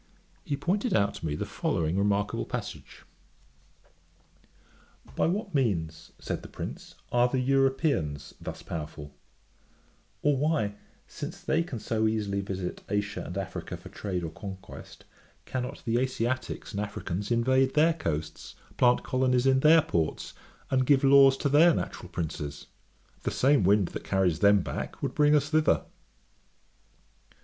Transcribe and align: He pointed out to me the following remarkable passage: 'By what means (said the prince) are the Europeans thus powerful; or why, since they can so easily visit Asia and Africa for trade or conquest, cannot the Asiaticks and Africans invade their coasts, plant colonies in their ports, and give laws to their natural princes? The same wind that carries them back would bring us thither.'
He 0.43 0.57
pointed 0.57 0.95
out 0.95 1.13
to 1.13 1.25
me 1.27 1.35
the 1.35 1.45
following 1.45 1.95
remarkable 1.95 2.47
passage: 2.47 3.03
'By 5.15 5.27
what 5.27 5.53
means 5.53 6.11
(said 6.17 6.41
the 6.41 6.47
prince) 6.47 6.95
are 7.11 7.27
the 7.27 7.39
Europeans 7.39 8.33
thus 8.41 8.63
powerful; 8.63 9.13
or 10.23 10.35
why, 10.35 10.73
since 11.05 11.39
they 11.39 11.61
can 11.61 11.77
so 11.77 12.07
easily 12.07 12.41
visit 12.41 12.81
Asia 12.89 13.21
and 13.23 13.37
Africa 13.37 13.77
for 13.77 13.89
trade 13.89 14.23
or 14.23 14.31
conquest, 14.31 15.05
cannot 15.45 15.83
the 15.85 15.97
Asiaticks 16.01 16.71
and 16.71 16.79
Africans 16.81 17.29
invade 17.29 17.75
their 17.75 17.93
coasts, 17.93 18.55
plant 18.77 19.03
colonies 19.03 19.45
in 19.45 19.59
their 19.59 19.83
ports, 19.83 20.33
and 20.71 20.87
give 20.87 21.03
laws 21.03 21.37
to 21.37 21.47
their 21.47 21.75
natural 21.75 22.09
princes? 22.09 22.65
The 23.21 23.29
same 23.29 23.63
wind 23.63 23.89
that 23.89 24.03
carries 24.03 24.39
them 24.39 24.61
back 24.61 25.03
would 25.03 25.13
bring 25.13 25.35
us 25.35 25.49
thither.' 25.51 25.85